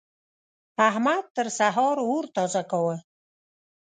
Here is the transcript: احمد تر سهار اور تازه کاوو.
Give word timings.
احمد 0.87 1.23
تر 1.35 1.47
سهار 1.59 1.95
اور 2.09 2.23
تازه 2.35 2.61
کاوو. 2.71 2.95